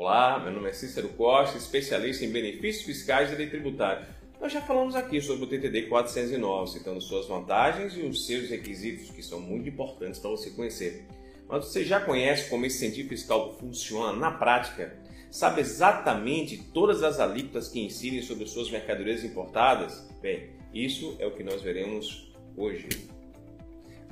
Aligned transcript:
Olá, 0.00 0.40
meu 0.42 0.50
nome 0.50 0.70
é 0.70 0.72
Cícero 0.72 1.10
Costa, 1.10 1.58
especialista 1.58 2.24
em 2.24 2.32
benefícios 2.32 2.86
fiscais 2.86 3.30
e 3.30 3.34
lei 3.34 3.50
tributária. 3.50 4.08
Nós 4.40 4.50
já 4.50 4.62
falamos 4.62 4.94
aqui 4.96 5.20
sobre 5.20 5.44
o 5.44 5.46
TTD 5.46 5.88
409, 5.88 6.70
citando 6.70 7.02
suas 7.02 7.26
vantagens 7.26 7.94
e 7.94 8.00
os 8.00 8.24
seus 8.24 8.48
requisitos, 8.48 9.10
que 9.10 9.22
são 9.22 9.38
muito 9.38 9.68
importantes 9.68 10.18
para 10.18 10.30
você 10.30 10.48
conhecer. 10.52 11.04
Mas 11.46 11.66
você 11.66 11.84
já 11.84 12.00
conhece 12.00 12.48
como 12.48 12.64
esse 12.64 12.78
incentivo 12.78 13.10
fiscal 13.10 13.58
funciona 13.60 14.14
na 14.14 14.30
prática? 14.30 14.96
Sabe 15.30 15.60
exatamente 15.60 16.56
todas 16.72 17.02
as 17.02 17.20
alíquotas 17.20 17.68
que 17.68 17.84
incidem 17.84 18.22
sobre 18.22 18.46
suas 18.46 18.70
mercadorias 18.70 19.22
importadas? 19.22 20.08
Bem, 20.22 20.48
isso 20.72 21.14
é 21.18 21.26
o 21.26 21.32
que 21.32 21.44
nós 21.44 21.60
veremos 21.60 22.32
hoje. 22.56 22.88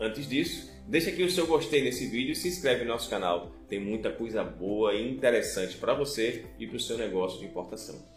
Antes 0.00 0.26
disso, 0.26 0.73
deixa 0.86 1.10
aqui 1.10 1.22
o 1.22 1.30
seu 1.30 1.46
gostei 1.46 1.82
nesse 1.82 2.06
vídeo 2.06 2.32
e 2.32 2.36
se 2.36 2.48
inscreve 2.48 2.84
no 2.84 2.90
nosso 2.90 3.08
canal. 3.10 3.52
Tem 3.68 3.78
muita 3.78 4.10
coisa 4.10 4.44
boa 4.44 4.94
e 4.94 5.10
interessante 5.10 5.76
para 5.76 5.94
você 5.94 6.44
e 6.58 6.66
para 6.66 6.76
o 6.76 6.80
seu 6.80 6.98
negócio 6.98 7.40
de 7.40 7.46
importação. 7.46 8.14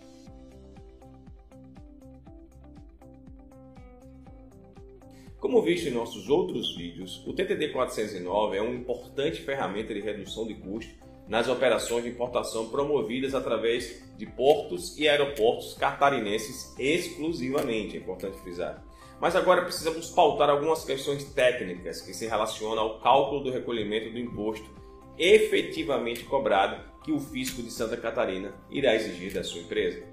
Como 5.40 5.62
visto 5.62 5.88
em 5.88 5.92
nossos 5.92 6.30
outros 6.30 6.76
vídeos, 6.76 7.24
o 7.26 7.32
TTD 7.32 7.70
409 7.70 8.58
é 8.58 8.62
uma 8.62 8.74
importante 8.74 9.42
ferramenta 9.42 9.94
de 9.94 10.02
redução 10.02 10.48
de 10.48 10.56
custo 10.56 10.92
nas 11.28 11.48
operações 11.48 12.04
de 12.04 12.10
importação 12.10 12.70
promovidas 12.70 13.36
através 13.36 14.04
de 14.18 14.26
portos 14.26 14.98
e 14.98 15.08
aeroportos 15.08 15.74
catarinenses 15.76 16.74
exclusivamente, 16.80 17.98
é 17.98 18.00
importante 18.00 18.40
frisar. 18.40 18.84
Mas 19.20 19.36
agora 19.36 19.64
precisamos 19.64 20.10
pautar 20.10 20.50
algumas 20.50 20.86
questões 20.86 21.24
técnicas 21.24 22.02
que 22.02 22.14
se 22.14 22.28
relacionam 22.28 22.80
ao 22.84 23.00
cálculo 23.00 23.44
do 23.44 23.52
recolhimento 23.52 24.12
do 24.12 24.20
imposto 24.20 24.70
efetivamente 25.18 26.24
cobrado 26.24 26.80
que 27.04 27.12
o 27.12 27.20
fisco 27.20 27.64
de 27.64 27.72
Santa 27.72 27.98
Catarina 27.98 28.54
irá 28.70 28.94
exigir 28.94 29.34
da 29.34 29.44
sua 29.44 29.62
empresa. 29.62 30.04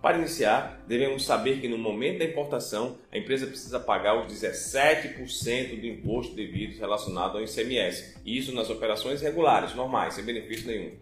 Para 0.00 0.18
iniciar, 0.18 0.84
devemos 0.86 1.24
saber 1.24 1.60
que 1.60 1.68
no 1.68 1.76
momento 1.76 2.20
da 2.20 2.24
importação, 2.24 2.96
a 3.10 3.18
empresa 3.18 3.46
precisa 3.46 3.80
pagar 3.80 4.14
os 4.16 4.32
17% 4.32 5.80
do 5.80 5.86
imposto 5.86 6.34
devido 6.34 6.78
relacionado 6.78 7.36
ao 7.36 7.42
ICMS, 7.42 8.16
isso 8.24 8.54
nas 8.54 8.70
operações 8.70 9.20
regulares, 9.20 9.74
normais, 9.74 10.14
sem 10.14 10.24
benefício 10.24 10.68
nenhum. 10.68 10.92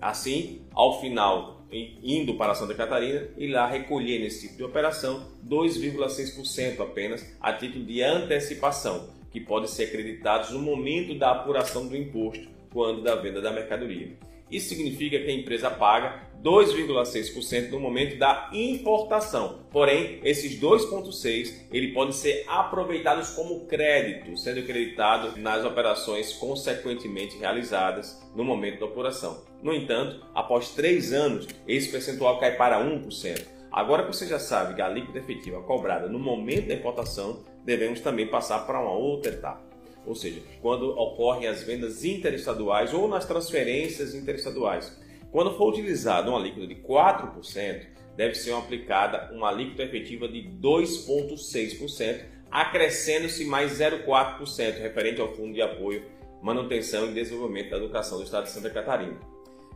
Assim, 0.00 0.64
ao 0.72 1.00
final, 1.00 1.61
indo 1.72 2.34
para 2.34 2.54
Santa 2.54 2.74
Catarina, 2.74 3.28
irá 3.36 3.66
recolher 3.66 4.18
nesse 4.18 4.42
tipo 4.42 4.56
de 4.58 4.64
operação 4.64 5.26
2,6% 5.48 6.80
apenas 6.80 7.36
a 7.40 7.52
título 7.52 7.84
de 7.84 8.02
antecipação, 8.02 9.08
que 9.30 9.40
pode 9.40 9.70
ser 9.70 9.84
acreditados 9.84 10.50
no 10.50 10.58
momento 10.58 11.18
da 11.18 11.30
apuração 11.30 11.88
do 11.88 11.96
imposto, 11.96 12.48
quando 12.72 13.02
da 13.02 13.14
venda 13.14 13.40
da 13.40 13.52
mercadoria. 13.52 14.12
Isso 14.52 14.68
significa 14.68 15.18
que 15.18 15.30
a 15.30 15.34
empresa 15.34 15.70
paga 15.70 16.30
2,6% 16.42 17.70
no 17.70 17.80
momento 17.80 18.18
da 18.18 18.50
importação. 18.52 19.60
Porém, 19.70 20.20
esses 20.22 20.60
2,6% 20.60 21.68
ele 21.72 21.94
pode 21.94 22.14
ser 22.14 22.44
aproveitados 22.46 23.30
como 23.30 23.66
crédito, 23.66 24.36
sendo 24.36 24.62
creditado 24.66 25.40
nas 25.40 25.64
operações 25.64 26.34
consequentemente 26.34 27.38
realizadas 27.38 28.20
no 28.36 28.44
momento 28.44 28.80
da 28.80 28.86
apuração. 28.86 29.42
No 29.62 29.72
entanto, 29.72 30.26
após 30.34 30.70
três 30.74 31.14
anos, 31.14 31.46
esse 31.66 31.88
percentual 31.90 32.38
cai 32.38 32.56
para 32.56 32.84
1%. 32.84 33.46
Agora 33.70 34.02
que 34.02 34.14
você 34.14 34.26
já 34.26 34.38
sabe 34.38 34.74
que 34.74 34.82
a 34.82 34.86
alíquota 34.86 35.18
efetiva 35.18 35.62
cobrada 35.62 36.08
no 36.08 36.18
momento 36.18 36.68
da 36.68 36.74
importação, 36.74 37.42
devemos 37.64 38.00
também 38.00 38.26
passar 38.26 38.66
para 38.66 38.80
uma 38.80 38.92
outra 38.92 39.32
etapa 39.32 39.71
ou 40.06 40.14
seja, 40.14 40.42
quando 40.60 40.90
ocorrem 40.90 41.46
as 41.46 41.62
vendas 41.62 42.04
interestaduais 42.04 42.92
ou 42.92 43.08
nas 43.08 43.24
transferências 43.24 44.14
interestaduais. 44.14 45.00
Quando 45.30 45.56
for 45.56 45.70
utilizado 45.70 46.30
uma 46.30 46.38
alíquota 46.38 46.66
de 46.66 46.74
4%, 46.76 47.86
deve 48.16 48.34
ser 48.34 48.52
aplicada 48.52 49.32
uma 49.34 49.48
alíquota 49.48 49.82
efetiva 49.82 50.28
de 50.28 50.42
2,6%, 50.60 52.24
acrescendo-se 52.50 53.44
mais 53.46 53.78
0,4% 53.78 54.80
referente 54.80 55.20
ao 55.20 55.34
Fundo 55.34 55.54
de 55.54 55.62
Apoio, 55.62 56.04
Manutenção 56.42 57.08
e 57.08 57.14
Desenvolvimento 57.14 57.70
da 57.70 57.76
Educação 57.78 58.18
do 58.18 58.24
Estado 58.24 58.44
de 58.44 58.50
Santa 58.50 58.68
Catarina. 58.68 59.18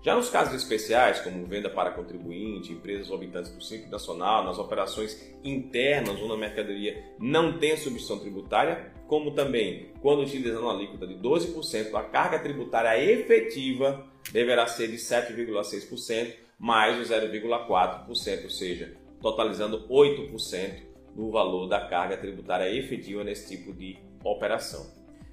Já 0.02 0.14
nos 0.14 0.30
casos 0.30 0.54
especiais, 0.54 1.20
como 1.20 1.44
venda 1.46 1.68
para 1.68 1.90
contribuinte, 1.90 2.72
empresas 2.72 3.10
habitantes 3.10 3.50
do 3.50 3.62
Simples 3.62 3.90
Nacional, 3.90 4.44
nas 4.44 4.58
operações 4.58 5.20
internas 5.42 6.20
onde 6.20 6.32
a 6.32 6.36
mercadoria 6.36 7.02
não 7.18 7.58
tem 7.58 7.76
substituição 7.76 8.18
tributária, 8.18 8.92
como 9.08 9.32
também 9.32 9.90
quando 10.00 10.22
utilizando 10.22 10.62
uma 10.62 10.74
alíquota 10.74 11.06
de 11.06 11.14
12%, 11.14 11.94
a 11.94 12.02
carga 12.02 12.38
tributária 12.38 13.02
efetiva 13.02 14.06
deverá 14.32 14.66
ser 14.66 14.88
de 14.88 14.96
7,6% 14.96 16.34
mais 16.58 16.98
o 16.98 17.12
0,4%, 17.12 18.08
ou 18.08 18.14
seja, 18.50 18.96
totalizando 19.20 19.86
8% 19.88 20.82
do 21.14 21.30
valor 21.30 21.66
da 21.66 21.80
carga 21.80 22.16
tributária 22.16 22.70
efetiva 22.72 23.24
nesse 23.24 23.56
tipo 23.56 23.72
de 23.72 23.98
operação. 24.22 24.86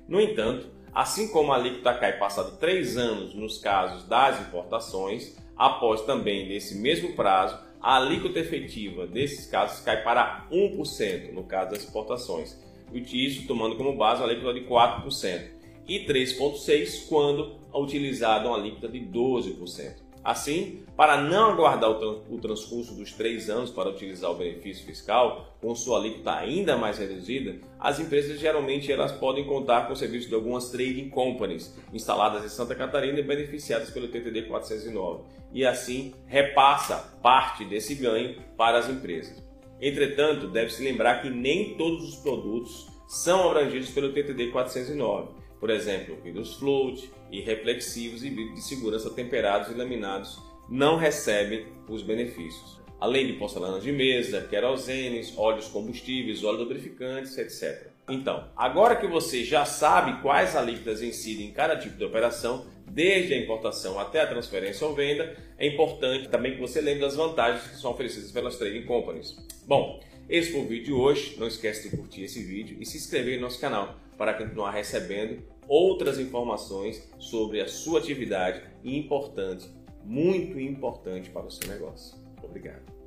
No 0.08 0.20
entanto, 0.20 0.70
assim 0.94 1.28
como 1.30 1.52
a 1.52 1.56
alíquota 1.56 1.94
cai 1.94 2.18
passado 2.18 2.58
três 2.58 2.98
anos 2.98 3.34
nos 3.34 3.58
casos 3.58 4.04
das 4.06 4.40
importações, 4.42 5.36
após 5.56 6.02
também 6.02 6.48
desse 6.48 6.76
mesmo 6.76 7.14
prazo, 7.14 7.58
a 7.82 7.98
alíquota 7.98 8.40
efetiva 8.40 9.06
desses 9.06 9.46
casos 9.48 9.84
cai 9.84 10.04
para 10.04 10.48
1% 10.52 11.34
no 11.34 11.44
caso 11.44 11.72
das 11.72 11.84
exportações, 11.84 12.58
isso 12.94 13.48
tomando 13.48 13.76
como 13.76 13.98
base 13.98 14.22
a 14.22 14.26
alíquota 14.26 14.54
de 14.54 14.66
4%, 14.66 15.50
e 15.88 16.06
3,6% 16.06 17.08
quando 17.10 17.56
utilizada 17.74 18.48
uma 18.48 18.58
alíquota 18.58 18.88
de 18.88 19.00
12%. 19.00 20.04
Assim, 20.24 20.84
para 20.96 21.18
não 21.18 21.52
aguardar 21.52 21.90
o 21.90 22.38
transcurso 22.40 22.96
dos 22.96 23.12
três 23.12 23.50
anos 23.50 23.70
para 23.70 23.90
utilizar 23.90 24.32
o 24.32 24.36
benefício 24.36 24.86
fiscal, 24.86 25.54
com 25.60 25.76
sua 25.76 26.00
alíquota 26.00 26.34
ainda 26.34 26.78
mais 26.78 26.98
reduzida, 26.98 27.60
as 27.78 28.00
empresas 28.00 28.40
geralmente 28.40 28.90
elas 28.90 29.12
podem 29.12 29.44
contar 29.44 29.86
com 29.86 29.94
o 29.94 29.98
serviço 29.98 30.30
de 30.30 30.36
algumas 30.36 30.70
trading 30.70 31.10
companies 31.10 31.78
instaladas 31.92 32.46
em 32.46 32.50
Santa 32.50 32.74
Catarina 32.74 33.20
e 33.20 33.24
beneficiadas 33.24 33.90
pelo 33.90 34.08
TTD 34.08 34.44
409, 34.44 35.24
e 35.52 35.66
assim 35.66 36.14
repassa 36.26 37.18
parte 37.22 37.66
desse 37.66 37.94
ganho 37.96 38.42
para 38.56 38.78
as 38.78 38.90
empresas. 38.90 39.44
Entretanto, 39.82 40.48
deve-se 40.48 40.82
lembrar 40.82 41.22
que 41.22 41.30
nem 41.30 41.76
todos 41.76 42.08
os 42.08 42.16
produtos 42.16 42.88
são 43.10 43.50
abrangidos 43.50 43.90
pelo 43.90 44.14
TTD 44.14 44.52
409 44.52 45.43
por 45.64 45.70
exemplo, 45.70 46.18
vidros 46.22 46.56
float, 46.56 47.10
irreflexivos 47.32 48.22
e 48.22 48.30
vidros 48.30 48.56
de 48.56 48.62
segurança 48.64 49.10
temperados 49.10 49.72
e 49.72 49.74
laminados 49.74 50.38
não 50.70 50.98
recebem 50.98 51.66
os 51.88 52.04
benefícios. 52.04 52.82
Além 53.00 53.28
de 53.28 53.34
porcelanas 53.40 53.82
de 53.82 53.90
mesa, 53.90 54.42
querosenes, 54.42 55.34
óleos 55.38 55.70
combustíveis, 55.70 56.44
óleos 56.44 56.64
lubrificantes, 56.64 57.38
etc. 57.38 57.88
Então, 58.10 58.50
agora 58.58 58.98
que 58.98 59.08
você 59.08 59.46
já 59.46 59.64
sabe 59.64 60.22
quais 60.22 60.54
alíquotas 60.54 61.02
incidem 61.02 61.48
em 61.48 61.54
cada 61.54 61.78
tipo 61.78 61.96
de 61.96 62.04
operação, 62.04 62.66
desde 62.86 63.34
a 63.34 63.38
importação 63.38 63.98
até 63.98 64.20
a 64.20 64.28
transferência 64.28 64.86
ou 64.86 64.94
venda, 64.94 65.34
é 65.58 65.66
importante 65.66 66.28
também 66.28 66.56
que 66.56 66.60
você 66.60 66.82
lembre 66.82 67.00
das 67.00 67.16
vantagens 67.16 67.72
que 67.72 67.78
são 67.78 67.92
oferecidas 67.92 68.34
pelas 68.34 68.58
trading 68.58 68.84
companies. 68.84 69.38
Bom, 69.66 70.02
esse 70.28 70.52
foi 70.52 70.60
o 70.60 70.68
vídeo 70.68 70.86
de 70.88 70.92
hoje. 70.92 71.38
Não 71.40 71.48
esquece 71.48 71.90
de 71.90 71.96
curtir 71.96 72.24
esse 72.24 72.44
vídeo 72.44 72.76
e 72.82 72.86
se 72.86 72.98
inscrever 72.98 73.38
no 73.38 73.44
nosso 73.44 73.62
canal 73.62 74.03
para 74.24 74.36
continuar 74.36 74.72
recebendo 74.72 75.44
outras 75.68 76.18
informações 76.18 77.12
sobre 77.20 77.60
a 77.60 77.68
sua 77.68 78.00
atividade 78.00 78.64
importante, 78.82 79.70
muito 80.06 80.58
importante 80.58 81.30
para 81.30 81.46
o 81.46 81.52
seu 81.52 81.68
negócio. 81.68 82.18
Obrigado. 82.42 83.03